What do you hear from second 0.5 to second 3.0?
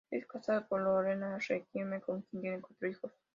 con Lorena Riquelme, con quien tiene cuatro